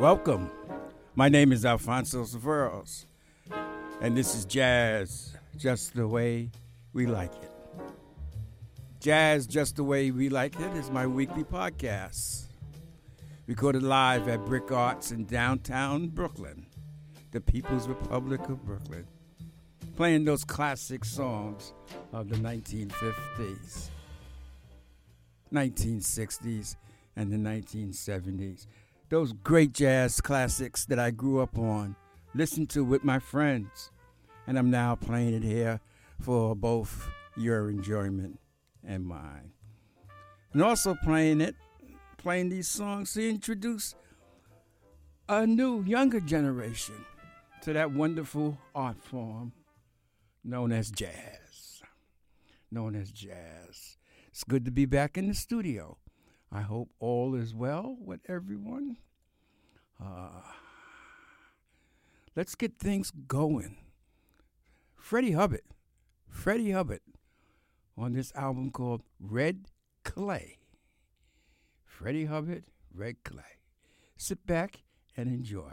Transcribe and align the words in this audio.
Welcome. 0.00 0.50
My 1.14 1.28
name 1.28 1.52
is 1.52 1.66
Alfonso 1.66 2.24
Severos, 2.24 3.04
and 4.00 4.16
this 4.16 4.34
is 4.34 4.46
Jazz 4.46 5.36
Just 5.58 5.92
the 5.94 6.08
Way 6.08 6.48
We 6.94 7.04
Like 7.04 7.34
It. 7.34 7.52
Jazz 8.98 9.46
Just 9.46 9.76
the 9.76 9.84
Way 9.84 10.10
We 10.10 10.30
Like 10.30 10.58
It 10.58 10.74
is 10.74 10.90
my 10.90 11.06
weekly 11.06 11.44
podcast, 11.44 12.44
recorded 13.46 13.82
live 13.82 14.26
at 14.26 14.46
BRIC 14.46 14.72
Arts 14.72 15.12
in 15.12 15.26
downtown 15.26 16.08
Brooklyn, 16.08 16.64
the 17.32 17.42
People's 17.42 17.86
Republic 17.86 18.40
of 18.48 18.64
Brooklyn, 18.64 19.06
playing 19.96 20.24
those 20.24 20.44
classic 20.44 21.04
songs 21.04 21.74
of 22.14 22.30
the 22.30 22.36
1950s, 22.36 23.90
1960s, 25.52 26.76
and 27.16 27.30
the 27.30 27.36
1970s 27.36 28.66
those 29.10 29.32
great 29.32 29.72
jazz 29.72 30.20
classics 30.20 30.86
that 30.86 30.98
I 30.98 31.10
grew 31.10 31.40
up 31.40 31.58
on, 31.58 31.96
listened 32.32 32.70
to 32.70 32.84
with 32.84 33.02
my 33.02 33.18
friends, 33.18 33.90
and 34.46 34.56
I'm 34.56 34.70
now 34.70 34.94
playing 34.94 35.34
it 35.34 35.42
here 35.42 35.80
for 36.20 36.54
both 36.54 37.10
your 37.36 37.68
enjoyment 37.70 38.38
and 38.86 39.04
mine. 39.04 39.52
And 40.52 40.62
also 40.62 40.94
playing 40.94 41.40
it, 41.40 41.56
playing 42.18 42.50
these 42.50 42.68
songs 42.68 43.12
to 43.14 43.28
introduce 43.28 43.96
a 45.28 45.44
new, 45.44 45.82
younger 45.82 46.20
generation 46.20 47.04
to 47.62 47.72
that 47.72 47.90
wonderful 47.90 48.58
art 48.74 49.02
form 49.02 49.52
known 50.44 50.70
as 50.70 50.90
jazz. 50.90 51.82
Known 52.70 52.94
as 52.94 53.10
jazz. 53.10 53.98
It's 54.28 54.44
good 54.44 54.64
to 54.64 54.70
be 54.70 54.86
back 54.86 55.18
in 55.18 55.26
the 55.26 55.34
studio. 55.34 55.98
I 56.52 56.62
hope 56.62 56.90
all 56.98 57.34
is 57.34 57.54
well 57.54 57.96
with 58.00 58.20
everyone. 58.28 58.96
Uh, 60.02 60.42
let's 62.34 62.54
get 62.54 62.78
things 62.78 63.12
going. 63.28 63.76
Freddie 64.96 65.32
Hubbard, 65.32 65.62
Freddie 66.28 66.72
Hubbard, 66.72 67.00
on 67.96 68.12
this 68.12 68.32
album 68.34 68.70
called 68.70 69.02
Red 69.20 69.66
Clay. 70.04 70.58
Freddie 71.84 72.24
Hubbard, 72.24 72.64
Red 72.92 73.22
Clay. 73.24 73.58
Sit 74.16 74.46
back 74.46 74.82
and 75.16 75.28
enjoy. 75.28 75.72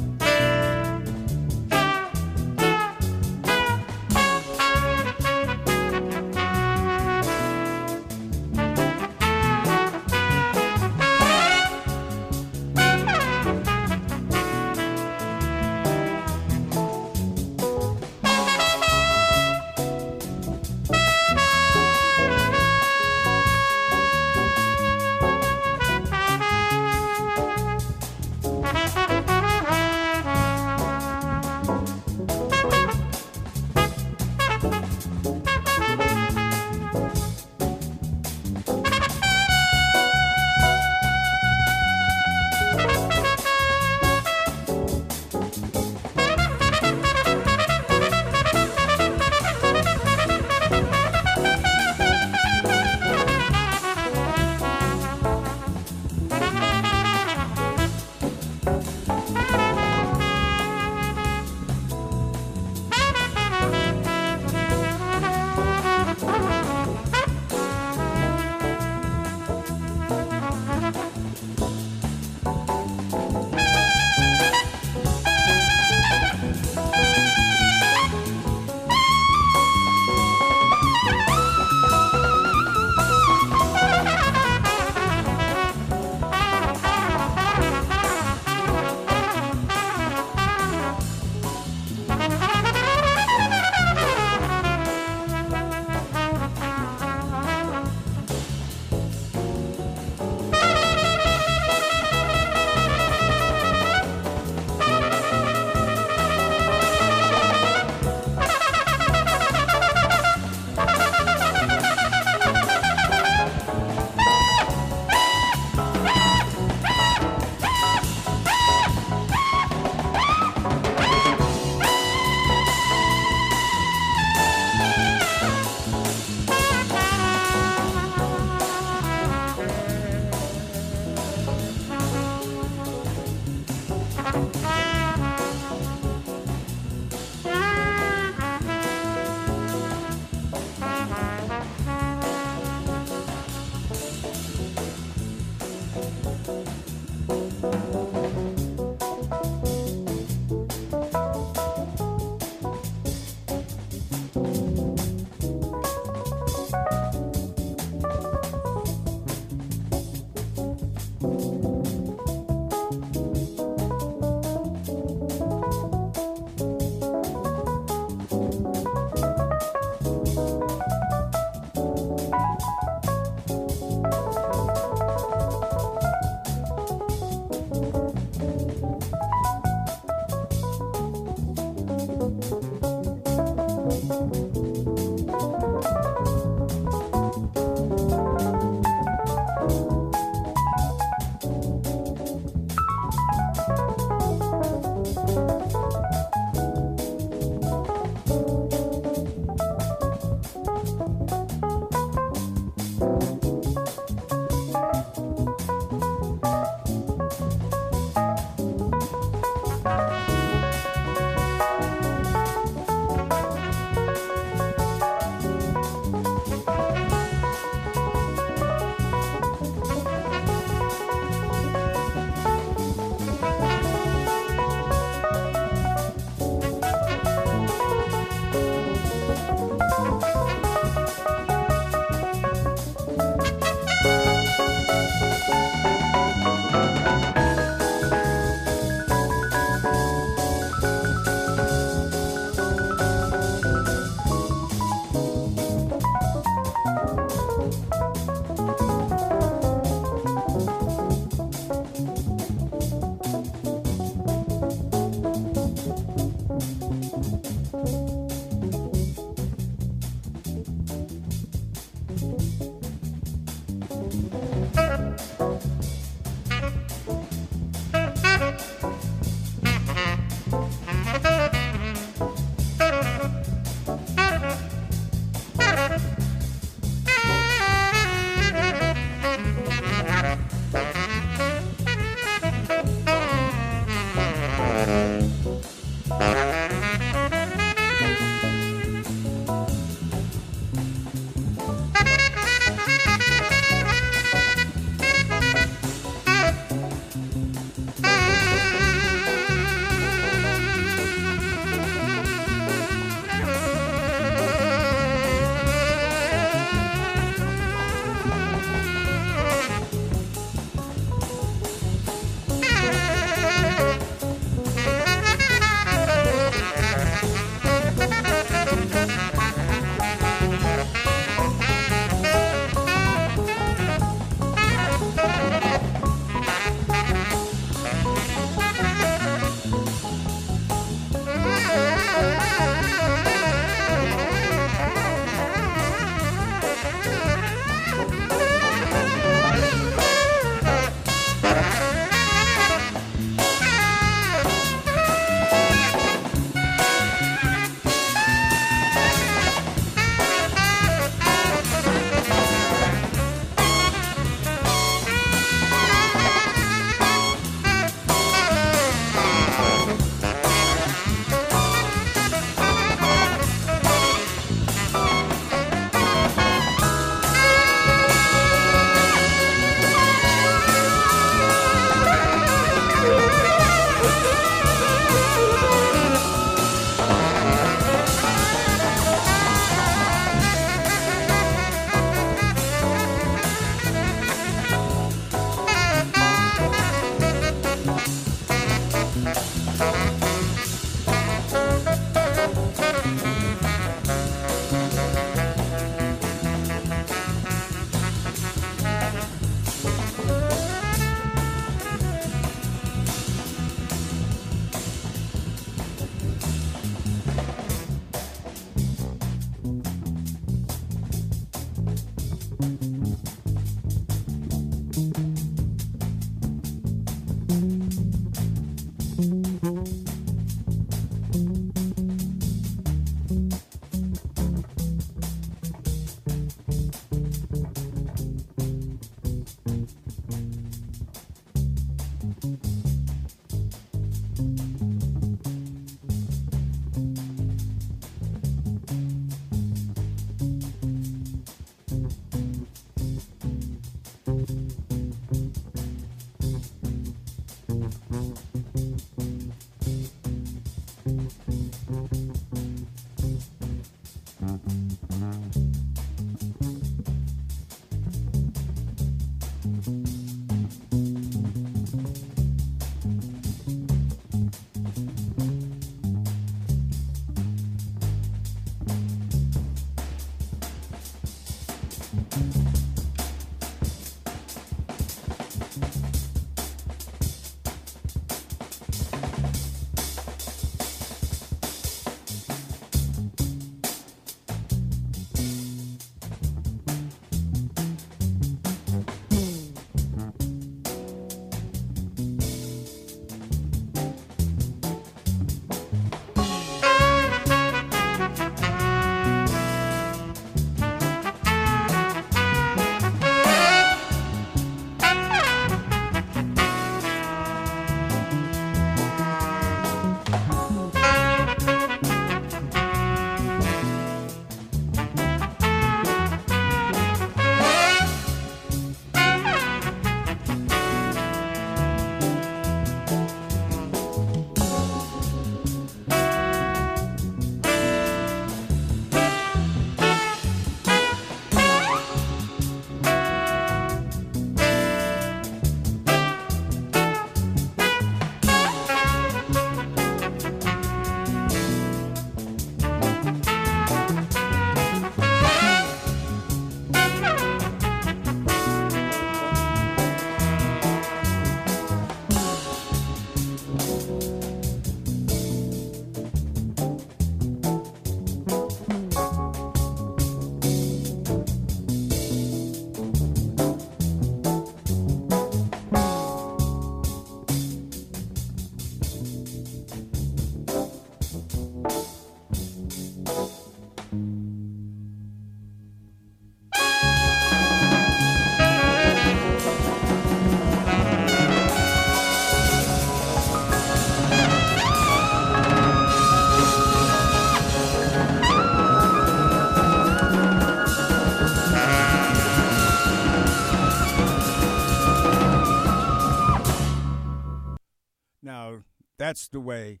That's 599.20 599.48
the 599.48 599.60
way. 599.60 600.00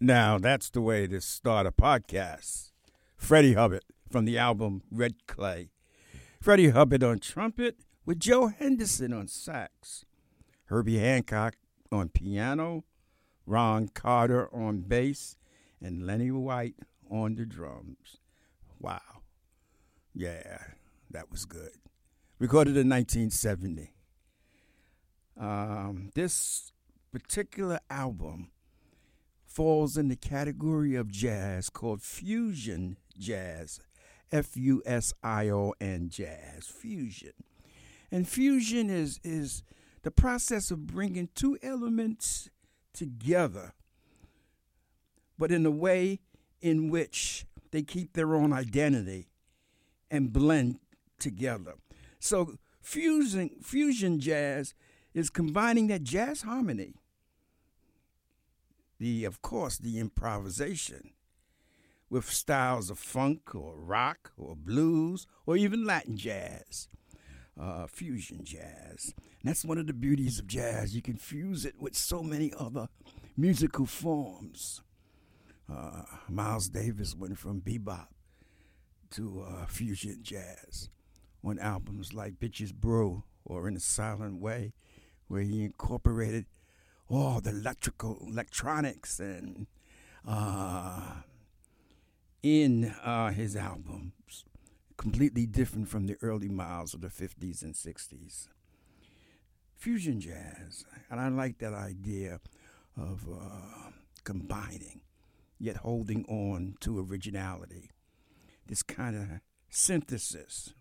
Now, 0.00 0.38
that's 0.38 0.70
the 0.70 0.80
way 0.80 1.08
to 1.08 1.20
start 1.20 1.66
a 1.66 1.72
podcast. 1.72 2.70
Freddie 3.16 3.54
Hubbard 3.54 3.82
from 4.08 4.26
the 4.26 4.38
album 4.38 4.82
Red 4.92 5.26
Clay. 5.26 5.70
Freddie 6.40 6.70
Hubbard 6.70 7.02
on 7.02 7.18
trumpet 7.18 7.78
with 8.06 8.20
Joe 8.20 8.46
Henderson 8.46 9.12
on 9.12 9.26
sax. 9.26 10.04
Herbie 10.66 10.98
Hancock 10.98 11.54
on 11.90 12.08
piano, 12.08 12.84
Ron 13.44 13.88
Carter 13.88 14.48
on 14.54 14.82
bass, 14.82 15.36
and 15.80 16.06
Lenny 16.06 16.30
White 16.30 16.76
on 17.10 17.34
the 17.34 17.44
drums. 17.44 18.18
Wow. 18.78 19.00
Yeah, 20.14 20.58
that 21.10 21.28
was 21.28 21.44
good. 21.44 21.72
Recorded 22.38 22.76
in 22.76 22.88
1970. 22.88 23.94
Um, 25.38 26.10
this 26.14 26.72
particular 27.12 27.80
album 27.90 28.50
falls 29.44 29.96
in 29.96 30.08
the 30.08 30.16
category 30.16 30.94
of 30.94 31.10
jazz 31.10 31.68
called 31.70 32.02
fusion 32.02 32.96
jazz. 33.18 33.80
F 34.32 34.56
U 34.56 34.82
S 34.86 35.12
I 35.22 35.50
O 35.50 35.74
N 35.80 36.08
jazz 36.08 36.66
fusion. 36.66 37.32
And 38.10 38.26
fusion 38.26 38.88
is 38.88 39.20
is 39.22 39.62
the 40.02 40.10
process 40.10 40.70
of 40.70 40.86
bringing 40.86 41.28
two 41.34 41.58
elements 41.62 42.48
together, 42.94 43.74
but 45.38 45.52
in 45.52 45.66
a 45.66 45.70
way 45.70 46.20
in 46.60 46.88
which 46.88 47.44
they 47.70 47.82
keep 47.82 48.14
their 48.14 48.34
own 48.34 48.52
identity 48.52 49.28
and 50.10 50.32
blend 50.32 50.78
together. 51.18 51.74
So 52.18 52.54
fusion 52.80 53.50
fusion 53.62 54.18
jazz 54.18 54.74
is 55.14 55.30
combining 55.30 55.88
that 55.88 56.02
jazz 56.02 56.42
harmony, 56.42 56.94
the 58.98 59.24
of 59.24 59.42
course 59.42 59.78
the 59.78 59.98
improvisation, 59.98 61.10
with 62.08 62.30
styles 62.30 62.90
of 62.90 62.98
funk 62.98 63.54
or 63.54 63.74
rock 63.76 64.32
or 64.36 64.54
blues 64.54 65.26
or 65.46 65.56
even 65.56 65.86
Latin 65.86 66.16
jazz, 66.16 66.88
uh, 67.58 67.86
fusion 67.86 68.44
jazz. 68.44 69.14
And 69.16 69.48
that's 69.48 69.64
one 69.64 69.78
of 69.78 69.86
the 69.86 69.92
beauties 69.92 70.38
of 70.38 70.46
jazz. 70.46 70.94
You 70.94 71.02
can 71.02 71.16
fuse 71.16 71.64
it 71.64 71.74
with 71.80 71.96
so 71.96 72.22
many 72.22 72.52
other 72.58 72.88
musical 73.36 73.86
forms. 73.86 74.82
Uh, 75.72 76.02
Miles 76.28 76.68
Davis 76.68 77.16
went 77.16 77.38
from 77.38 77.62
bebop 77.62 78.08
to 79.12 79.46
uh, 79.48 79.66
fusion 79.66 80.18
jazz 80.22 80.90
on 81.44 81.58
albums 81.58 82.12
like 82.12 82.38
Bitches 82.38 82.74
Brew 82.74 83.24
or 83.44 83.68
In 83.68 83.76
a 83.76 83.80
Silent 83.80 84.40
Way, 84.40 84.72
where 85.32 85.40
he 85.40 85.64
incorporated 85.64 86.44
all 87.08 87.40
the 87.40 87.48
electrical 87.48 88.18
electronics 88.28 89.18
and 89.18 89.66
uh, 90.28 91.22
in 92.42 92.94
uh, 93.02 93.30
his 93.30 93.56
albums, 93.56 94.44
completely 94.98 95.46
different 95.46 95.88
from 95.88 96.06
the 96.06 96.18
early 96.20 96.50
Miles 96.50 96.92
of 96.92 97.00
the 97.00 97.08
50s 97.08 97.62
and 97.62 97.72
60s. 97.74 98.48
Fusion 99.74 100.20
jazz, 100.20 100.84
and 101.10 101.18
I 101.18 101.28
like 101.28 101.58
that 101.58 101.72
idea 101.72 102.38
of 102.94 103.26
uh, 103.26 103.90
combining, 104.24 105.00
yet 105.58 105.78
holding 105.78 106.26
on 106.26 106.74
to 106.80 107.00
originality. 107.00 107.90
This 108.66 108.82
kind 108.82 109.16
of 109.16 109.40
synthesis 109.70 110.74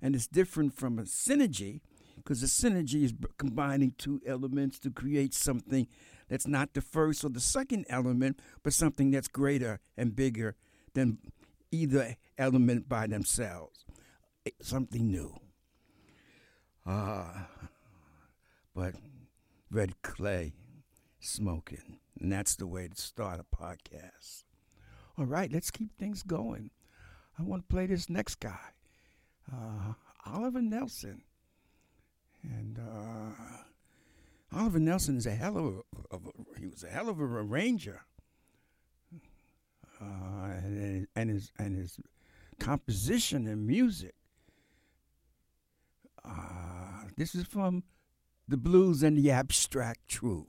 and 0.00 0.14
it's 0.14 0.26
different 0.26 0.74
from 0.74 0.98
a 0.98 1.02
synergy 1.02 1.80
because 2.18 2.40
the 2.40 2.46
synergy 2.46 3.04
is 3.04 3.14
combining 3.36 3.92
two 3.98 4.20
elements 4.26 4.78
to 4.80 4.90
create 4.90 5.34
something 5.34 5.86
that's 6.28 6.46
not 6.46 6.74
the 6.74 6.80
first 6.80 7.24
or 7.24 7.30
the 7.30 7.40
second 7.40 7.86
element, 7.88 8.40
but 8.62 8.72
something 8.72 9.10
that's 9.10 9.28
greater 9.28 9.80
and 9.96 10.14
bigger 10.14 10.56
than 10.94 11.18
either 11.70 12.16
element 12.36 12.88
by 12.88 13.06
themselves. 13.06 13.84
Something 14.60 15.10
new. 15.10 15.34
Ah, 16.86 17.48
uh, 17.62 17.66
but 18.74 18.94
red 19.70 20.00
clay 20.02 20.54
smoking, 21.20 21.98
and 22.18 22.32
that's 22.32 22.56
the 22.56 22.66
way 22.66 22.88
to 22.88 23.00
start 23.00 23.40
a 23.40 23.56
podcast. 23.56 24.44
All 25.18 25.26
right, 25.26 25.52
let's 25.52 25.70
keep 25.70 25.98
things 25.98 26.22
going. 26.22 26.70
I 27.38 27.42
want 27.42 27.68
to 27.68 27.74
play 27.74 27.86
this 27.86 28.08
next 28.08 28.36
guy 28.36 28.72
uh, 29.52 29.92
Oliver 30.26 30.62
Nelson. 30.62 31.22
And 32.48 32.78
uh, 32.78 34.56
Oliver 34.58 34.78
Nelson 34.78 35.16
is 35.16 35.26
a 35.26 35.34
hell 35.34 35.56
of 35.58 35.64
a, 35.64 36.14
of 36.14 36.26
a, 36.26 36.60
he 36.60 36.66
was 36.66 36.82
a 36.82 36.88
hell 36.88 37.08
of 37.08 37.20
a 37.20 37.24
arranger. 37.24 38.02
Uh, 40.00 40.50
and, 40.62 41.08
and 41.16 41.30
his 41.30 41.52
and 41.58 41.76
his 41.76 41.98
composition 42.58 43.46
and 43.46 43.66
music. 43.66 44.14
Uh, 46.24 47.08
this 47.16 47.34
is 47.34 47.44
from 47.46 47.82
the 48.46 48.56
blues 48.56 49.02
and 49.02 49.18
the 49.18 49.30
abstract 49.30 50.08
truth. 50.08 50.46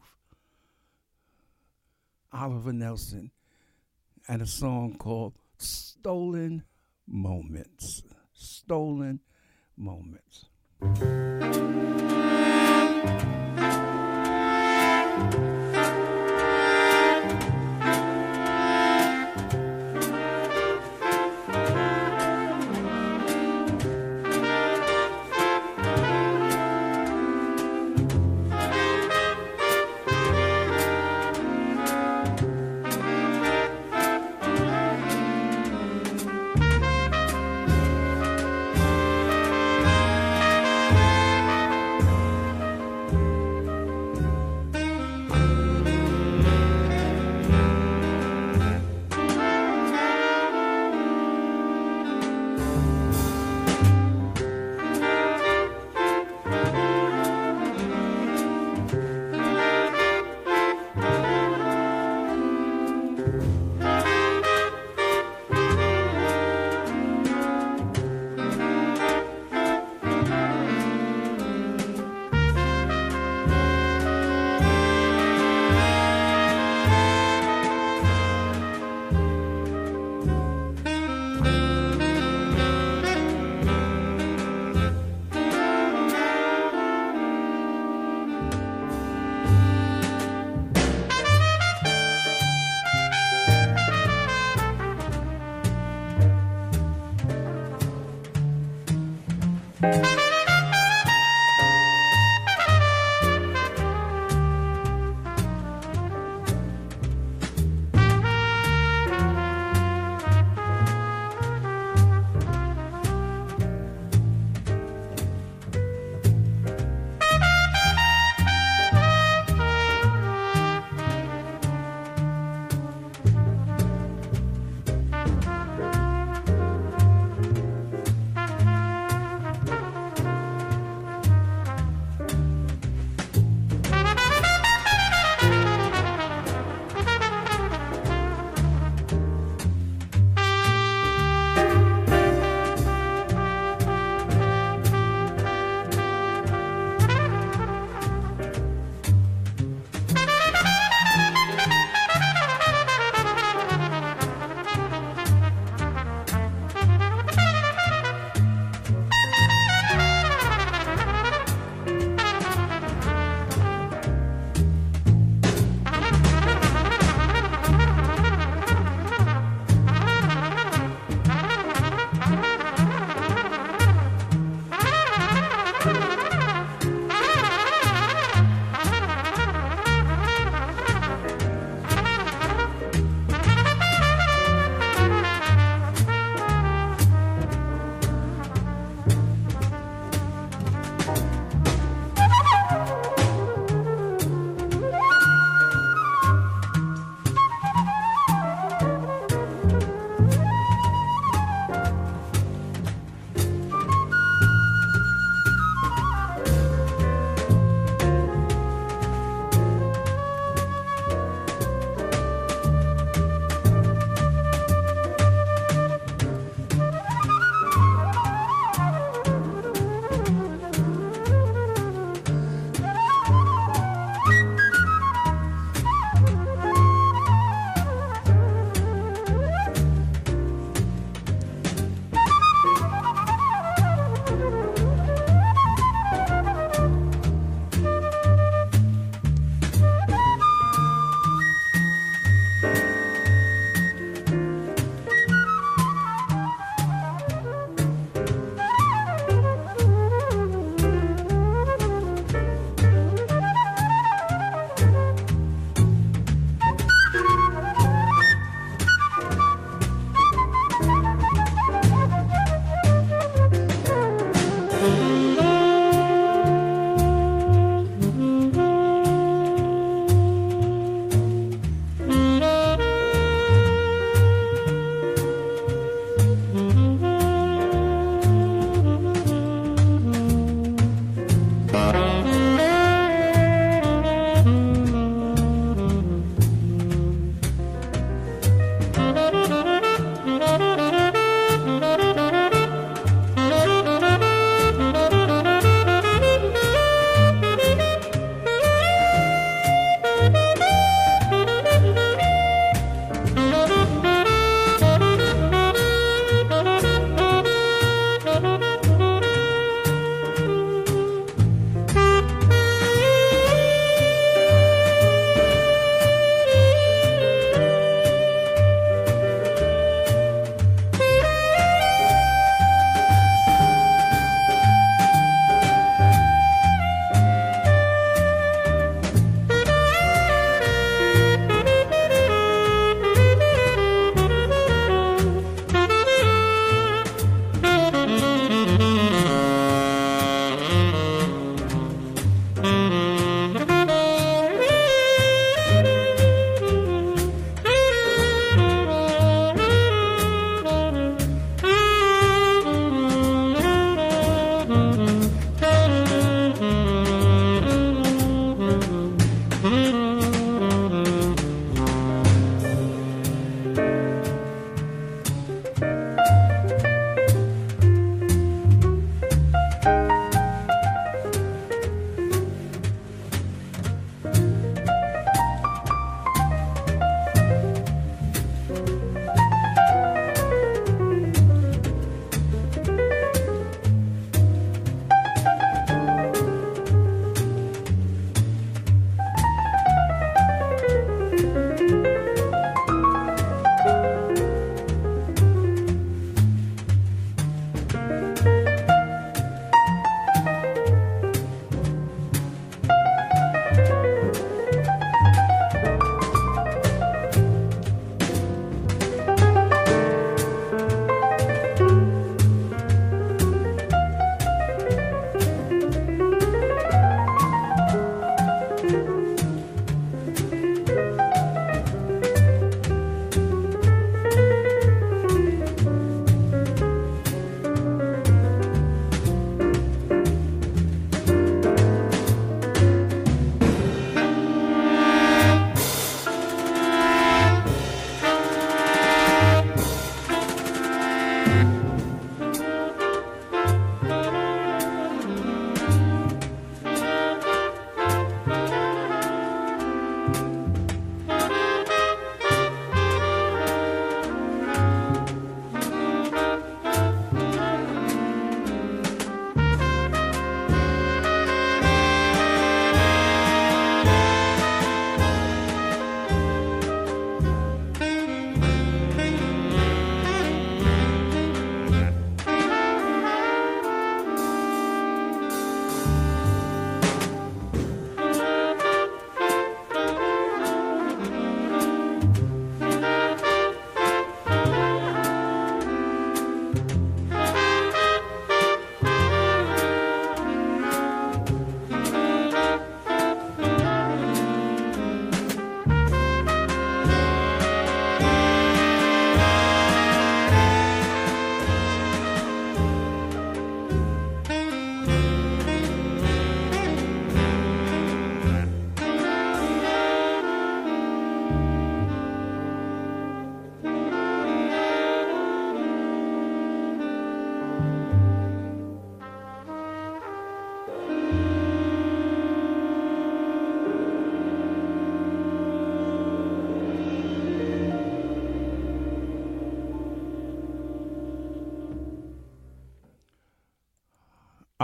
Oliver 2.32 2.74
Nelson 2.74 3.32
and 4.28 4.42
a 4.42 4.48
song 4.48 4.96
called 4.98 5.34
Stolen 5.58 6.64
Moments 7.08 8.04
stolen 8.40 9.20
moments. 9.78 10.46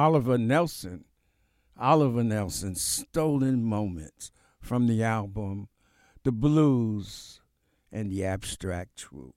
Oliver 0.06 0.38
Nelson. 0.38 1.04
Oliver 1.80 2.24
Nelson, 2.24 2.76
Stolen 2.76 3.64
Moments 3.64 4.32
from 4.62 4.86
the 4.86 5.04
album 5.04 5.68
The 6.24 6.32
Blues 6.32 7.42
and 7.92 8.12
the 8.12 8.24
Abstract 8.24 8.96
Truth. 8.98 9.34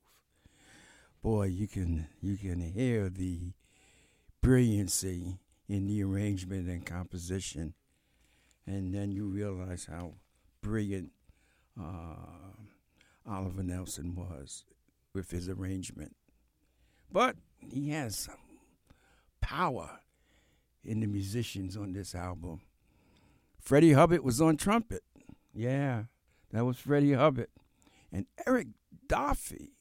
Boy, 1.22 1.44
you 1.44 1.68
can 1.68 2.08
you 2.20 2.36
can 2.36 2.60
hear 2.60 3.08
the 3.08 3.54
brilliancy 4.42 5.38
in 5.70 5.86
the 5.86 6.04
arrangement 6.04 6.68
and 6.68 6.84
composition, 6.84 7.72
and 8.66 8.94
then 8.94 9.10
you 9.10 9.24
realize 9.24 9.88
how 9.90 10.16
brilliant 10.60 11.12
uh, 11.80 12.52
Oliver 13.26 13.62
Nelson 13.62 14.14
was 14.14 14.66
with 15.14 15.30
his 15.30 15.48
arrangement. 15.48 16.14
But 17.10 17.36
he 17.58 17.88
has 17.88 18.16
some 18.16 18.58
power 19.40 20.00
in 20.88 21.00
the 21.00 21.06
musicians 21.06 21.76
on 21.76 21.92
this 21.92 22.14
album. 22.14 22.62
Freddie 23.60 23.92
Hubbard 23.92 24.24
was 24.24 24.40
on 24.40 24.56
trumpet. 24.56 25.02
Yeah, 25.54 26.04
that 26.50 26.64
was 26.64 26.78
Freddie 26.78 27.12
Hubbard. 27.12 27.48
And 28.10 28.24
Eric 28.46 28.68
Dolphy 29.06 29.72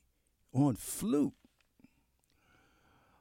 on 0.53 0.75
flute, 0.75 1.33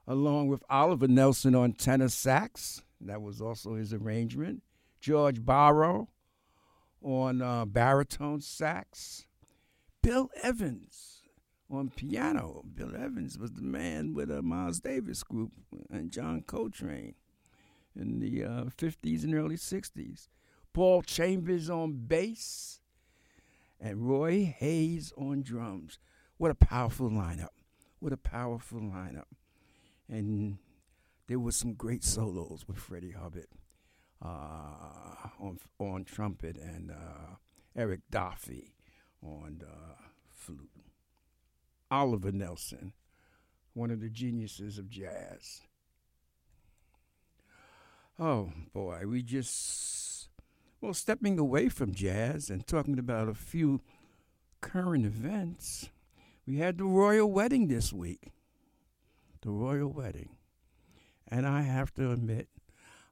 along 0.05 0.49
with 0.49 0.63
Oliver 0.69 1.07
Nelson 1.07 1.55
on 1.55 1.71
tenor 1.71 2.09
sax. 2.09 2.83
That 2.99 3.21
was 3.21 3.39
also 3.39 3.75
his 3.75 3.93
arrangement. 3.93 4.63
George 4.99 5.45
Barrow 5.45 6.09
on 7.01 7.41
uh, 7.41 7.65
baritone 7.65 8.41
sax. 8.41 9.27
Bill 10.01 10.29
Evans 10.43 11.21
on 11.69 11.89
piano. 11.89 12.63
Bill 12.75 12.95
Evans 12.95 13.37
was 13.37 13.53
the 13.53 13.61
man 13.61 14.13
with 14.13 14.29
a 14.29 14.41
Miles 14.41 14.81
Davis 14.81 15.23
group 15.23 15.51
and 15.89 16.11
John 16.11 16.41
Coltrane 16.41 17.15
in 17.99 18.19
the 18.19 18.43
uh, 18.43 18.63
50s 18.77 19.23
and 19.23 19.35
early 19.35 19.55
60s. 19.55 20.27
Paul 20.73 21.01
Chambers 21.01 21.69
on 21.69 21.93
bass 22.07 22.81
and 23.79 24.07
Roy 24.07 24.55
Haynes 24.59 25.13
on 25.17 25.41
drums. 25.41 25.99
What 26.37 26.51
a 26.51 26.55
powerful 26.55 27.09
lineup. 27.09 27.49
What 27.99 28.13
a 28.13 28.17
powerful 28.17 28.79
lineup. 28.79 29.25
And 30.07 30.57
there 31.27 31.39
was 31.39 31.55
some 31.55 31.73
great 31.73 32.03
solos 32.03 32.65
with 32.67 32.77
Freddie 32.77 33.11
Hubbard 33.11 33.47
uh, 34.23 35.29
on, 35.39 35.59
on 35.79 36.05
trumpet 36.05 36.57
and 36.57 36.91
uh, 36.91 37.35
Eric 37.75 38.01
Dolphy 38.11 38.73
on 39.21 39.61
uh, 39.63 39.95
flute. 40.33 40.69
Oliver 41.89 42.31
Nelson, 42.31 42.93
one 43.73 43.91
of 43.91 44.01
the 44.01 44.09
geniuses 44.09 44.77
of 44.77 44.89
jazz. 44.89 45.61
Oh 48.19 48.51
boy, 48.73 49.03
we 49.05 49.21
just 49.21 50.29
well 50.81 50.93
stepping 50.95 51.37
away 51.37 51.69
from 51.69 51.93
jazz 51.93 52.49
and 52.49 52.65
talking 52.65 52.97
about 52.97 53.29
a 53.29 53.35
few 53.35 53.81
current 54.59 55.05
events. 55.05 55.89
We 56.47 56.57
had 56.57 56.79
the 56.79 56.85
royal 56.85 57.31
wedding 57.31 57.67
this 57.67 57.93
week. 57.93 58.31
The 59.41 59.51
royal 59.51 59.91
wedding. 59.91 60.29
And 61.27 61.45
I 61.45 61.61
have 61.61 61.93
to 61.95 62.11
admit, 62.11 62.47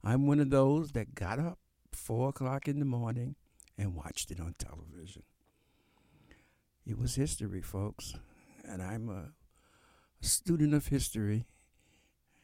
I'm 0.03 0.25
one 0.25 0.39
of 0.39 0.49
those 0.49 0.93
that 0.93 1.13
got 1.13 1.37
up 1.37 1.59
four 1.91 2.29
o'clock 2.29 2.67
in 2.67 2.79
the 2.79 2.85
morning 2.85 3.35
and 3.77 3.95
watched 3.95 4.31
it 4.31 4.39
on 4.39 4.55
television. 4.57 5.23
It 6.85 6.97
was 6.97 7.15
history, 7.15 7.61
folks. 7.61 8.15
And 8.63 8.81
I'm 8.81 9.09
a 9.09 9.33
student 10.25 10.73
of 10.73 10.87
history. 10.87 11.45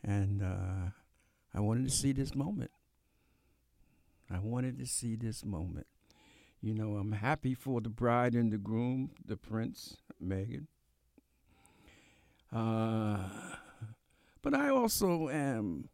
And 0.03 0.43
uh, 0.43 0.91
I 1.53 1.59
wanted 1.59 1.85
to 1.85 1.91
see 1.91 2.11
this 2.13 2.33
moment. 2.33 2.71
I 4.29 4.39
wanted 4.39 4.77
to 4.79 4.85
see 4.85 5.15
this 5.15 5.43
moment. 5.43 5.87
You 6.61 6.73
know, 6.73 6.95
I'm 6.97 7.11
happy 7.11 7.53
for 7.53 7.81
the 7.81 7.89
bride 7.89 8.33
and 8.33 8.51
the 8.51 8.57
groom, 8.57 9.11
the 9.25 9.35
prince, 9.35 9.97
Meghan. 10.23 10.67
Uh, 12.53 13.29
but 14.41 14.53
I 14.53 14.69
also 14.69 15.29
am 15.29 15.89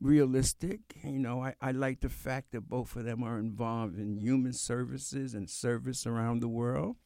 realistic. 0.00 0.80
You 1.02 1.18
know, 1.18 1.42
I, 1.42 1.54
I 1.60 1.72
like 1.72 2.00
the 2.00 2.08
fact 2.08 2.52
that 2.52 2.68
both 2.68 2.94
of 2.96 3.04
them 3.04 3.22
are 3.22 3.38
involved 3.38 3.98
in 3.98 4.18
human 4.18 4.52
services 4.52 5.34
and 5.34 5.48
service 5.48 6.06
around 6.06 6.40
the 6.40 6.48
world. 6.48 6.96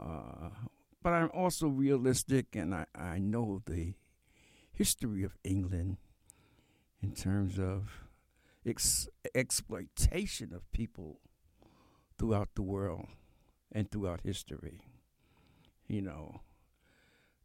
Uh, 0.00 0.50
but 1.02 1.12
I'm 1.12 1.30
also 1.34 1.68
realistic, 1.68 2.56
and 2.56 2.74
I, 2.74 2.86
I 2.94 3.18
know 3.18 3.62
the 3.66 3.94
history 4.72 5.22
of 5.22 5.36
England 5.44 5.98
in 7.04 7.12
terms 7.12 7.58
of 7.58 8.00
ex- 8.64 9.08
exploitation 9.34 10.54
of 10.54 10.72
people 10.72 11.20
throughout 12.18 12.48
the 12.54 12.62
world 12.62 13.08
and 13.70 13.90
throughout 13.90 14.22
history. 14.24 14.80
You 15.86 16.00
know, 16.00 16.40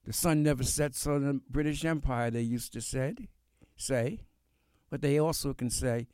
the 0.06 0.14
sun 0.14 0.44
never 0.44 0.64
sets 0.64 1.06
on 1.06 1.26
the 1.26 1.42
British 1.50 1.84
Empire, 1.84 2.32
they 2.32 2.42
used 2.42 2.72
to 2.72 2.80
say, 2.80 3.16
say. 3.76 4.22
But 4.90 5.02
they 5.02 5.20
also 5.20 5.54
can 5.54 5.70
say 5.70 6.08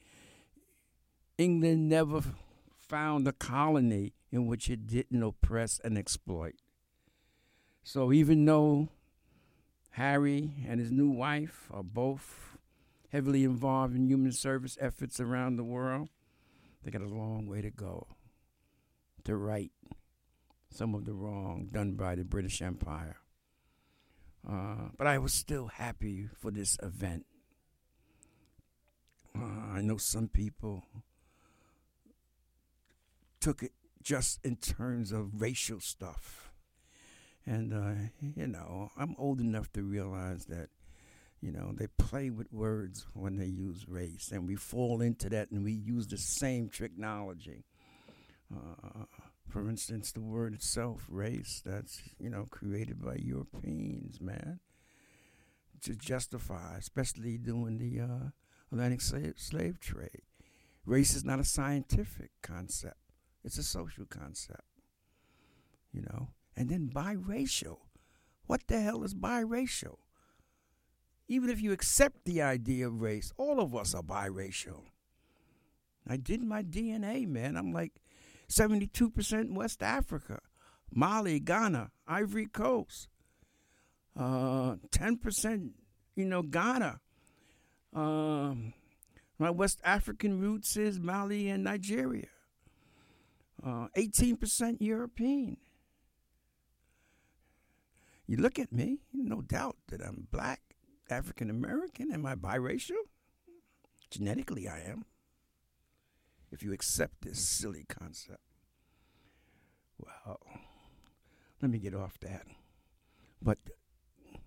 England 1.37 1.87
never 1.87 2.21
found 2.75 3.27
a 3.27 3.31
colony 3.31 4.13
in 4.31 4.47
which 4.47 4.71
it 4.71 4.87
didn't 4.87 5.21
oppress 5.21 5.79
and 5.83 5.99
exploit. 5.99 6.55
So 7.83 8.11
even 8.11 8.43
though 8.43 8.89
Harry 9.91 10.49
and 10.67 10.79
his 10.79 10.91
new 10.91 11.11
wife 11.11 11.69
are 11.71 11.83
both 11.83 12.54
heavily 13.15 13.45
involved 13.45 13.95
in 13.95 14.09
human 14.09 14.33
service 14.33 14.77
efforts 14.81 15.21
around 15.21 15.55
the 15.55 15.63
world, 15.63 16.09
they 16.83 16.91
got 16.91 17.01
a 17.01 17.05
long 17.05 17.47
way 17.47 17.61
to 17.61 17.71
go 17.71 18.07
to 19.23 19.37
right 19.37 19.71
some 20.69 20.93
of 20.93 21.05
the 21.05 21.13
wrong 21.13 21.69
done 21.71 21.93
by 21.93 22.13
the 22.13 22.25
British 22.25 22.61
Empire. 22.61 23.15
Uh, 24.45 24.89
but 24.97 25.07
I 25.07 25.17
was 25.17 25.31
still 25.31 25.67
happy 25.67 26.27
for 26.37 26.51
this 26.51 26.77
event. 26.83 27.25
Uh, 29.33 29.75
I 29.75 29.81
know 29.81 29.95
some 29.95 30.27
people 30.27 30.83
took 33.39 33.63
it 33.63 33.71
just 34.03 34.41
in 34.43 34.57
terms 34.57 35.13
of 35.13 35.41
racial 35.41 35.79
stuff. 35.79 36.51
And, 37.45 37.73
uh, 37.73 38.09
you 38.35 38.47
know, 38.47 38.91
I'm 38.97 39.15
old 39.17 39.39
enough 39.39 39.71
to 39.71 39.83
realize 39.83 40.47
that 40.47 40.67
you 41.45 41.51
know, 41.51 41.73
they 41.77 41.85
play 41.99 42.31
with 42.31 42.51
words 42.51 43.05
when 43.13 43.37
they 43.37 43.45
use 43.45 43.87
race, 43.87 44.31
and 44.31 44.47
we 44.47 44.55
fall 44.55 44.99
into 44.99 45.29
that 45.29 45.51
and 45.51 45.63
we 45.63 45.73
use 45.73 46.07
the 46.07 46.17
same 46.17 46.69
technology. 46.69 47.65
Uh, 48.51 49.03
for 49.47 49.69
instance, 49.69 50.11
the 50.11 50.21
word 50.21 50.55
itself, 50.55 51.05
race, 51.07 51.61
that's, 51.63 52.01
you 52.19 52.31
know, 52.31 52.47
created 52.49 52.99
by 52.99 53.17
Europeans, 53.17 54.19
man, 54.19 54.59
to 55.83 55.93
justify, 55.95 56.77
especially 56.79 57.37
during 57.37 57.77
the 57.77 58.01
uh, 58.01 58.29
Atlantic 58.71 59.01
slave, 59.01 59.35
slave 59.37 59.79
trade. 59.79 60.23
Race 60.83 61.13
is 61.13 61.23
not 61.23 61.39
a 61.39 61.43
scientific 61.45 62.31
concept, 62.41 62.97
it's 63.43 63.59
a 63.59 63.63
social 63.63 64.05
concept, 64.05 64.63
you 65.93 66.01
know. 66.01 66.29
And 66.57 66.69
then 66.69 66.89
biracial. 66.91 67.81
What 68.47 68.61
the 68.67 68.79
hell 68.79 69.03
is 69.03 69.13
biracial? 69.13 69.97
Even 71.27 71.49
if 71.49 71.61
you 71.61 71.71
accept 71.71 72.25
the 72.25 72.41
idea 72.41 72.87
of 72.87 73.01
race, 73.01 73.31
all 73.37 73.59
of 73.59 73.75
us 73.75 73.93
are 73.93 74.03
biracial. 74.03 74.83
I 76.07 76.17
did 76.17 76.43
my 76.43 76.61
DNA, 76.61 77.27
man. 77.27 77.57
I'm 77.57 77.73
like 77.73 77.93
72% 78.49 79.53
West 79.53 79.81
Africa, 79.81 80.39
Mali, 80.93 81.39
Ghana, 81.39 81.91
Ivory 82.07 82.45
Coast, 82.45 83.07
uh, 84.17 84.75
10%, 84.91 85.71
you 86.15 86.25
know, 86.25 86.43
Ghana. 86.43 86.99
Um, 87.93 88.73
my 89.39 89.49
West 89.49 89.79
African 89.83 90.39
roots 90.39 90.77
is 90.77 90.99
Mali 90.99 91.49
and 91.49 91.63
Nigeria. 91.63 92.27
Uh, 93.65 93.87
18% 93.97 94.77
European. 94.79 95.57
You 98.27 98.37
look 98.37 98.59
at 98.59 98.71
me, 98.71 98.99
no 99.13 99.41
doubt 99.41 99.77
that 99.87 100.01
I'm 100.01 100.27
black, 100.31 100.61
African 101.09 101.49
American? 101.49 102.11
Am 102.11 102.25
I 102.25 102.35
biracial? 102.35 102.95
Genetically, 104.09 104.67
I 104.67 104.79
am. 104.81 105.05
If 106.51 106.63
you 106.63 106.73
accept 106.73 107.21
this 107.21 107.47
silly 107.47 107.85
concept. 107.87 108.39
Well, 109.97 110.39
let 111.61 111.71
me 111.71 111.79
get 111.79 111.95
off 111.95 112.19
that. 112.21 112.43
But 113.41 113.57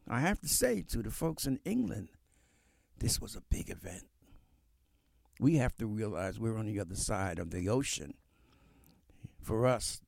I 0.09 0.21
have 0.21 0.41
to 0.41 0.49
say 0.49 0.83
to 0.89 1.03
the 1.03 1.11
folks 1.11 1.47
in 1.47 1.61
England, 1.65 2.09
this 2.99 3.21
was 3.21 3.37
a 3.37 3.43
big 3.51 3.71
event. 3.71 4.05
We 5.41 5.57
have 5.57 5.77
to 5.77 5.87
realize 5.87 6.39
we're 6.39 6.59
on 6.59 6.67
the 6.67 6.81
other 6.81 6.97
side 6.97 7.39
of 7.39 7.51
the 7.51 7.69
ocean. 7.69 8.15
For 9.41 9.67
us, 9.67 10.01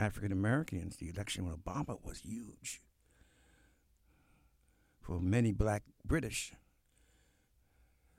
African 0.00 0.32
Americans, 0.32 0.96
the 0.96 1.10
election 1.10 1.46
with 1.46 1.62
Obama 1.62 1.98
was 2.02 2.20
huge 2.20 2.83
for 5.04 5.20
many 5.20 5.52
black 5.52 5.82
British 6.02 6.54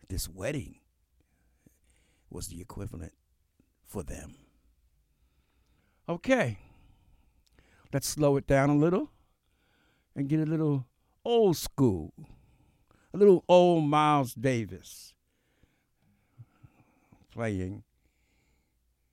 this 0.07 0.29
wedding 0.29 0.75
was 2.29 2.47
the 2.47 2.61
equivalent 2.61 3.13
for 3.87 4.03
them. 4.03 4.35
Okay, 6.07 6.59
let's 7.91 8.07
slow 8.07 8.37
it 8.37 8.45
down 8.45 8.69
a 8.69 8.75
little 8.75 9.09
and 10.15 10.29
get 10.29 10.39
a 10.39 10.45
little 10.45 10.85
old 11.25 11.57
school, 11.57 12.13
a 13.11 13.17
little 13.17 13.43
old 13.49 13.85
Miles 13.85 14.35
Davis 14.35 15.15
playing 17.31 17.83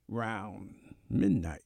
round 0.07 0.75
midnight. 1.09 1.63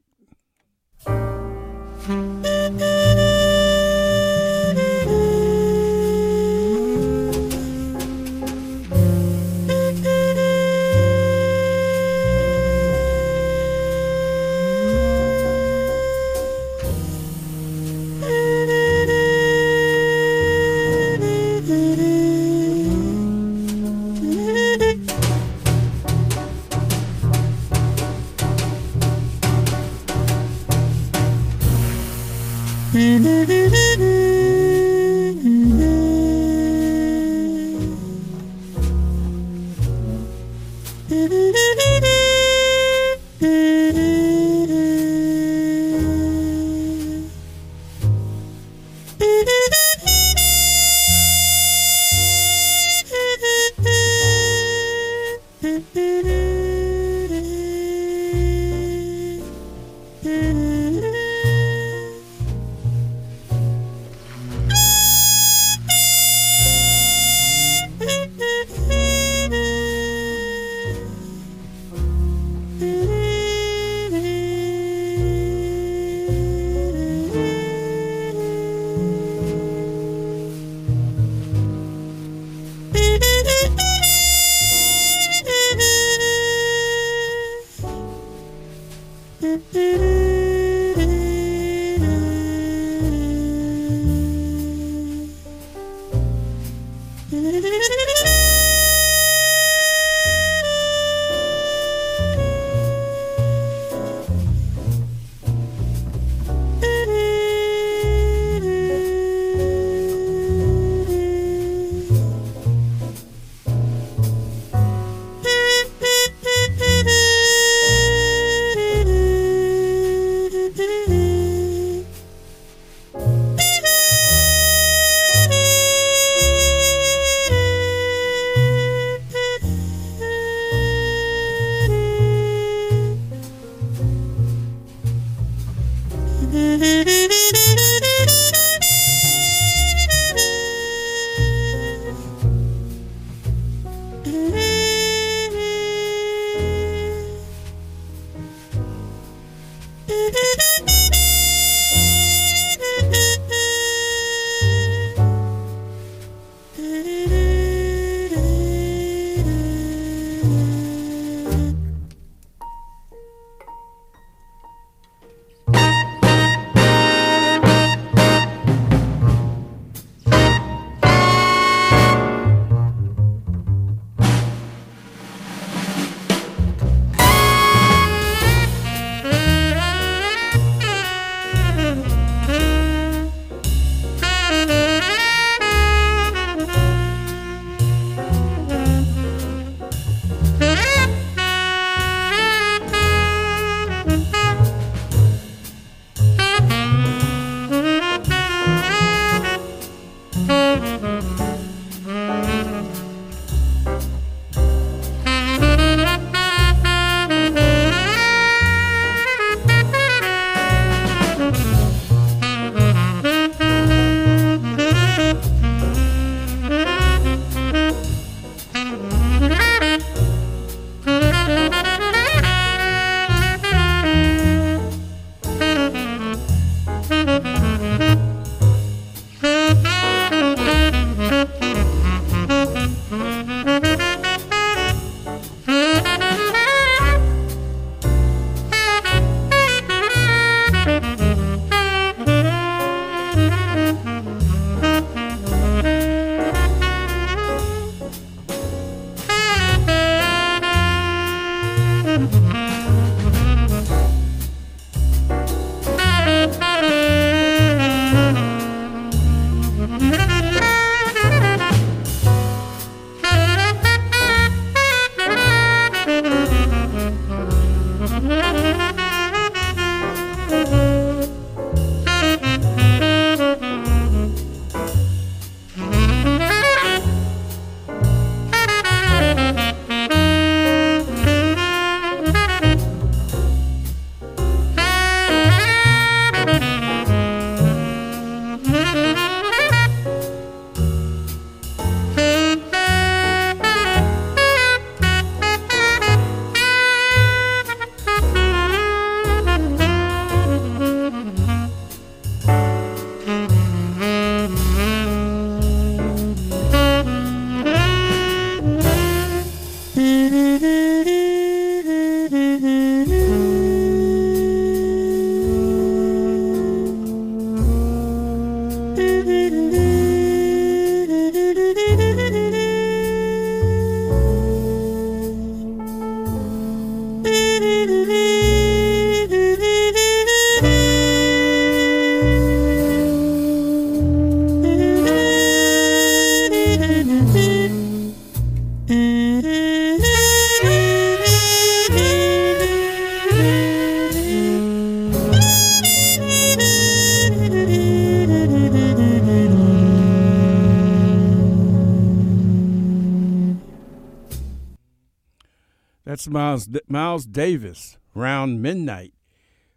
Miles 356.57 356.69
Miles 356.87 357.25
Davis, 357.27 357.99
Round 358.15 358.59
Midnight, 358.63 359.13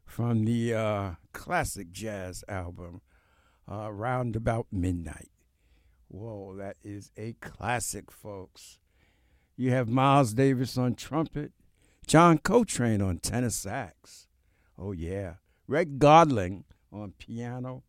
from 0.06 0.46
the 0.46 0.72
uh, 0.72 1.10
classic 1.34 1.92
jazz 1.92 2.42
album, 2.48 3.02
uh, 3.70 3.92
Round 3.92 4.34
About 4.34 4.66
Midnight. 4.72 5.28
Whoa, 6.08 6.56
that 6.56 6.76
is 6.82 7.10
a 7.18 7.34
classic, 7.34 8.10
folks. 8.10 8.78
You 9.56 9.72
have 9.72 9.90
Miles 9.90 10.32
Davis 10.32 10.78
on 10.78 10.94
trumpet, 10.94 11.52
John 12.06 12.38
Coltrane 12.38 13.02
on 13.02 13.18
tenor 13.18 13.50
sax. 13.50 14.26
Oh, 14.78 14.92
yeah. 14.92 15.34
Red 15.68 15.98
Garland 15.98 16.64
on 16.90 17.12
piano, 17.18 17.82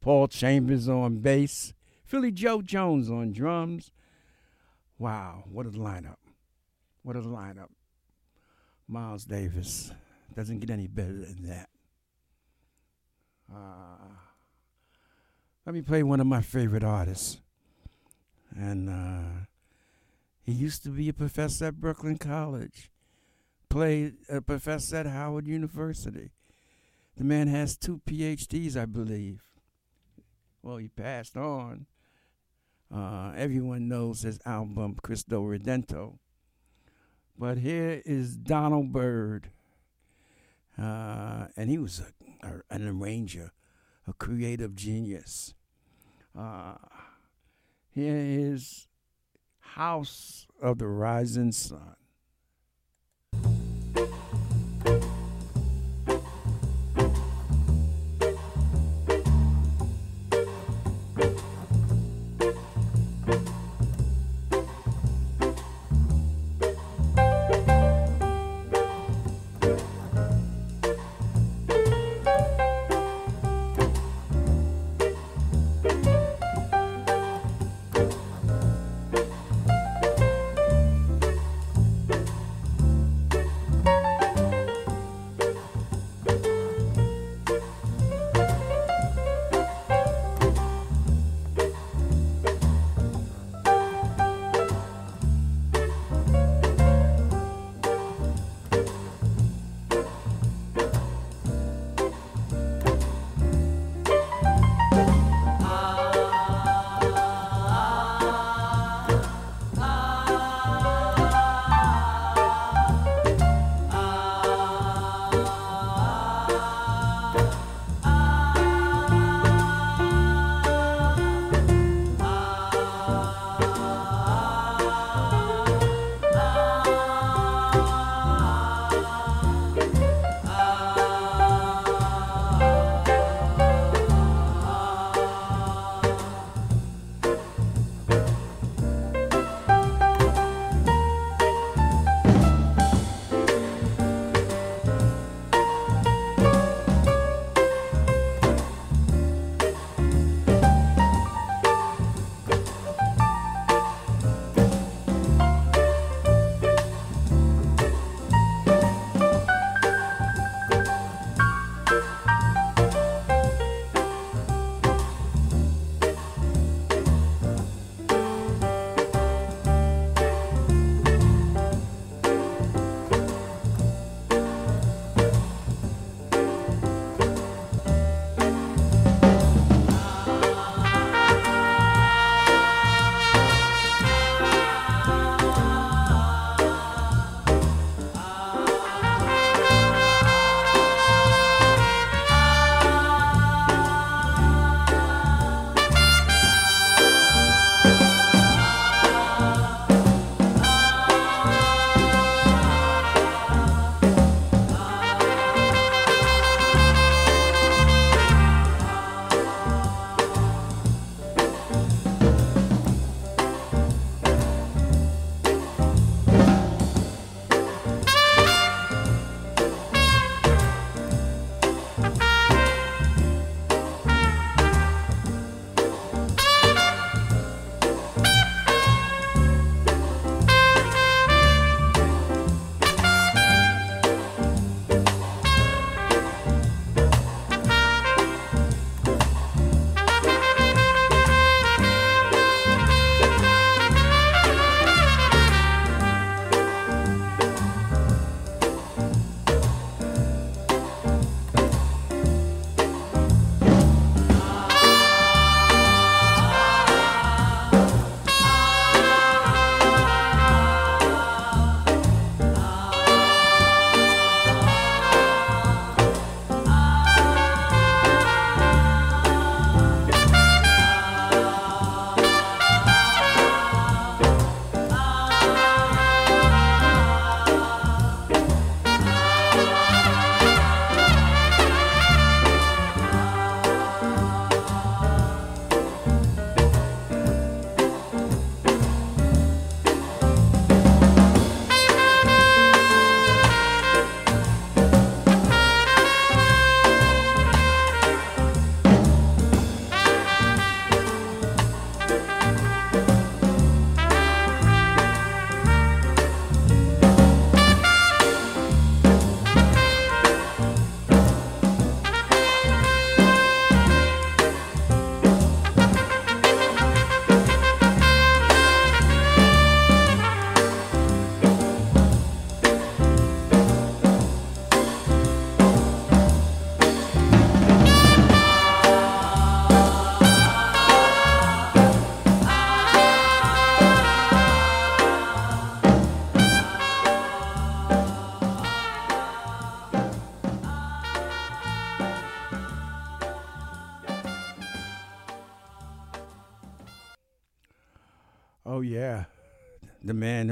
Paul 0.00 0.26
Chambers 0.26 0.88
on 0.88 1.18
bass, 1.18 1.72
Philly 2.04 2.32
Joe 2.32 2.62
Jones 2.62 3.08
on 3.08 3.32
drums. 3.32 3.92
Wow, 4.98 5.44
what 5.48 5.66
a 5.66 5.70
lineup. 5.70 6.16
What 7.02 7.14
a 7.14 7.22
lineup. 7.22 7.68
Miles 8.88 9.24
Davis. 9.24 9.92
Doesn't 10.34 10.60
get 10.60 10.70
any 10.70 10.86
better 10.86 11.12
than 11.12 11.48
that. 11.48 11.68
Uh, 13.52 14.08
let 15.66 15.74
me 15.74 15.82
play 15.82 16.02
one 16.02 16.20
of 16.20 16.26
my 16.26 16.42
favorite 16.42 16.84
artists. 16.84 17.38
And 18.56 18.88
uh, 18.88 19.46
he 20.42 20.52
used 20.52 20.82
to 20.84 20.90
be 20.90 21.08
a 21.08 21.12
professor 21.12 21.66
at 21.66 21.80
Brooklyn 21.80 22.18
College, 22.18 22.90
played 23.68 24.14
a 24.28 24.40
professor 24.40 24.96
at 24.96 25.06
Howard 25.06 25.46
University. 25.46 26.30
The 27.16 27.24
man 27.24 27.48
has 27.48 27.76
two 27.76 28.00
PhDs, 28.06 28.76
I 28.76 28.86
believe. 28.86 29.42
Well, 30.62 30.78
he 30.78 30.88
passed 30.88 31.36
on. 31.36 31.86
Uh, 32.94 33.32
everyone 33.36 33.88
knows 33.88 34.22
his 34.22 34.38
album, 34.44 34.96
Christo 35.02 35.42
Redentor. 35.42 36.18
But 37.38 37.58
here 37.58 38.02
is 38.04 38.36
Donald 38.36 38.92
Byrd. 38.92 39.50
Uh, 40.78 41.46
and 41.56 41.70
he 41.70 41.78
was 41.78 42.00
a, 42.00 42.46
a, 42.46 42.60
an 42.70 42.86
arranger, 42.86 43.52
a 44.06 44.12
creative 44.12 44.74
genius. 44.74 45.54
Uh, 46.36 46.74
here 47.90 48.16
is 48.16 48.88
House 49.60 50.46
of 50.60 50.78
the 50.78 50.88
Rising 50.88 51.52
Sun. 51.52 51.96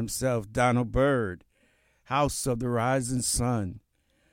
Himself, 0.02 0.52
Donald 0.52 0.90
Byrd, 0.90 1.44
House 2.04 2.46
of 2.46 2.58
the 2.58 2.68
Rising 2.68 3.22
Sun, 3.22 3.80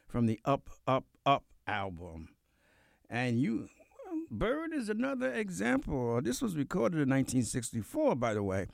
from 0.07 0.25
the 0.25 0.39
Up, 0.43 0.69
Up, 0.87 1.05
Up 1.25 1.45
album. 1.67 2.29
And 3.09 3.39
you, 3.39 3.69
Byrd 4.31 4.73
is 4.73 4.89
another 4.89 5.31
example. 5.31 6.19
This 6.21 6.41
was 6.41 6.55
recorded 6.55 6.95
in 6.95 7.09
1964, 7.09 8.15
by 8.15 8.33
the 8.33 8.41
way. 8.41 8.65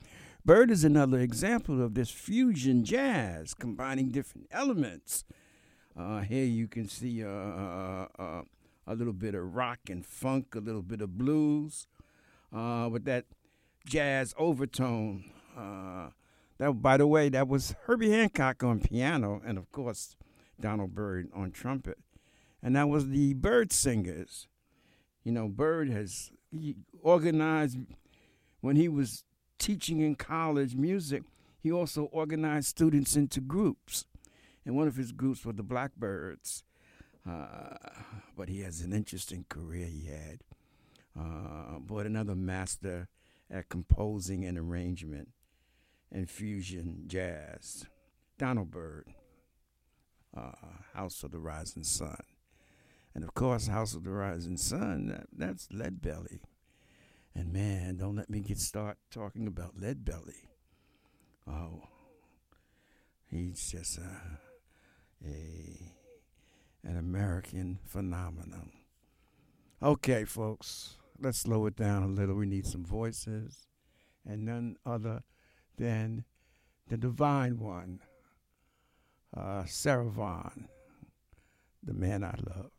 Byrd 0.44 0.70
is 0.70 0.84
another 0.84 1.18
example 1.18 1.82
of 1.82 1.94
this 1.94 2.10
fusion 2.10 2.82
jazz, 2.82 3.52
combining 3.52 4.08
different 4.08 4.46
elements. 4.50 5.24
Uh, 5.98 6.20
here 6.20 6.44
you 6.44 6.66
can 6.66 6.88
see 6.88 7.22
uh, 7.22 7.28
uh, 7.28 8.06
uh 8.18 8.42
a 8.86 8.94
little 8.94 9.12
bit 9.12 9.34
of 9.34 9.56
rock 9.56 9.80
and 9.90 10.06
funk, 10.06 10.54
a 10.54 10.60
little 10.60 10.82
bit 10.82 11.00
of 11.00 11.18
blues, 11.18 11.88
uh, 12.54 12.88
with 12.90 13.04
that 13.04 13.24
jazz 13.84 14.32
overtone. 14.38 15.24
That, 16.58 16.72
by 16.72 16.96
the 16.96 17.06
way, 17.06 17.28
that 17.28 17.48
was 17.48 17.74
Herbie 17.84 18.10
Hancock 18.10 18.62
on 18.62 18.80
piano, 18.80 19.42
and 19.44 19.58
of 19.58 19.70
course 19.72 20.16
Donald 20.58 20.94
Byrd 20.94 21.28
on 21.34 21.50
trumpet, 21.50 21.98
and 22.62 22.74
that 22.76 22.88
was 22.88 23.08
the 23.08 23.34
Byrd 23.34 23.72
Singers. 23.72 24.48
You 25.22 25.32
know, 25.32 25.48
Byrd 25.48 25.90
has 25.90 26.30
he 26.50 26.76
organized 27.02 27.78
when 28.60 28.76
he 28.76 28.88
was 28.88 29.24
teaching 29.58 30.00
in 30.00 30.14
college 30.14 30.74
music. 30.74 31.22
He 31.58 31.70
also 31.70 32.04
organized 32.04 32.68
students 32.68 33.16
into 33.16 33.40
groups, 33.40 34.06
and 34.64 34.76
one 34.76 34.88
of 34.88 34.96
his 34.96 35.12
groups 35.12 35.44
were 35.44 35.52
the 35.52 35.64
Blackbyrds. 35.64 36.62
Uh, 37.28 37.76
but 38.36 38.48
he 38.48 38.60
has 38.60 38.82
an 38.82 38.92
interesting 38.92 39.44
career 39.48 39.86
he 39.86 40.06
had. 40.06 40.42
Uh, 41.18 41.80
but 41.80 42.06
another 42.06 42.36
master 42.36 43.08
at 43.50 43.68
composing 43.68 44.44
and 44.44 44.58
arrangement 44.58 45.28
and 46.12 46.30
fusion 46.30 47.04
jazz. 47.06 47.86
Donald 48.38 48.70
Byrd, 48.70 49.08
uh, 50.36 50.52
House 50.94 51.22
of 51.22 51.30
the 51.30 51.38
Rising 51.38 51.84
Sun. 51.84 52.22
And 53.14 53.24
of 53.24 53.34
course, 53.34 53.68
House 53.68 53.94
of 53.94 54.04
the 54.04 54.10
Rising 54.10 54.58
Sun, 54.58 55.08
that, 55.08 55.26
that's 55.32 55.68
Lead 55.72 56.02
Belly. 56.02 56.42
And 57.34 57.52
man, 57.52 57.96
don't 57.96 58.16
let 58.16 58.30
me 58.30 58.40
get 58.40 58.58
start 58.58 58.98
talking 59.10 59.46
about 59.46 59.78
Lead 59.78 60.04
Belly. 60.04 60.50
Oh, 61.48 61.82
he's 63.30 63.70
just 63.70 63.98
a, 63.98 64.38
a 65.24 65.92
an 66.82 66.96
American 66.96 67.78
phenomenon. 67.84 68.70
Okay, 69.82 70.24
folks, 70.24 70.96
let's 71.20 71.38
slow 71.38 71.66
it 71.66 71.76
down 71.76 72.02
a 72.02 72.06
little. 72.06 72.36
We 72.36 72.46
need 72.46 72.66
some 72.66 72.84
voices, 72.84 73.66
and 74.26 74.44
none 74.44 74.76
other 74.86 75.22
than 75.76 76.24
the 76.88 76.96
divine 76.96 77.58
one, 77.58 78.00
uh, 79.36 79.64
the 81.82 81.94
man 81.94 82.24
I 82.24 82.34
love. 82.46 82.70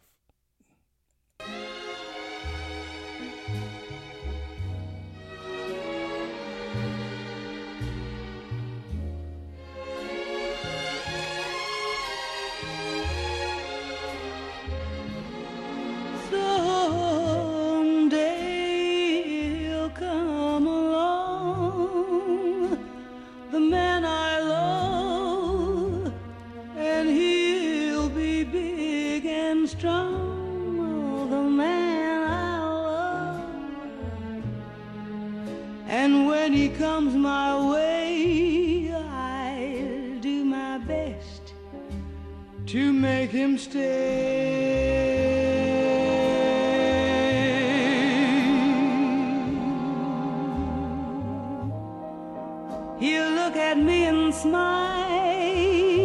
From 43.47 43.55
which 43.55 43.75
I'll 54.53 55.96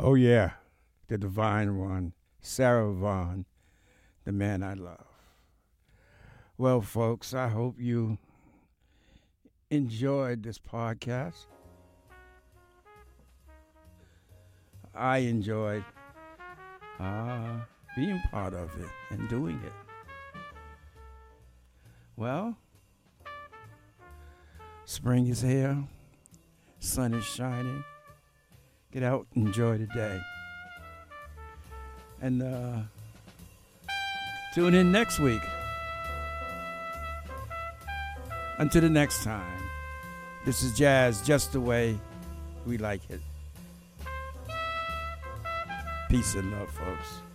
Oh, 0.00 0.14
yeah, 0.14 0.52
the 1.08 1.18
divine 1.18 1.76
one, 1.76 2.12
Sarah 2.40 2.92
Vaughan, 2.92 3.46
the 4.24 4.30
man 4.30 4.62
I 4.62 4.74
love. 4.74 5.06
Well, 6.56 6.80
folks, 6.80 7.34
I 7.34 7.48
hope 7.48 7.74
you 7.80 8.18
enjoyed 9.70 10.44
this 10.44 10.58
podcast. 10.58 11.46
I 14.94 15.18
enjoyed 15.18 15.84
uh, 17.00 17.56
being 17.96 18.20
part 18.30 18.54
of 18.54 18.70
it 18.80 18.90
and 19.10 19.28
doing 19.28 19.60
it. 19.64 19.72
Well, 22.14 22.56
spring 24.84 25.26
is 25.26 25.42
here, 25.42 25.76
sun 26.78 27.14
is 27.14 27.24
shining 27.24 27.82
get 28.92 29.02
out 29.02 29.26
and 29.34 29.46
enjoy 29.46 29.78
the 29.78 29.86
day. 29.86 30.20
And 32.20 32.42
uh, 32.42 32.80
tune 34.54 34.74
in 34.74 34.90
next 34.90 35.20
week. 35.20 35.42
Until 38.58 38.82
the 38.82 38.90
next 38.90 39.22
time, 39.22 39.62
this 40.44 40.62
is 40.62 40.76
jazz 40.76 41.22
just 41.22 41.52
the 41.52 41.60
way 41.60 41.96
we 42.66 42.76
like 42.76 43.02
it. 43.08 43.20
Peace 46.08 46.34
and 46.34 46.50
love, 46.50 46.70
folks. 46.70 47.27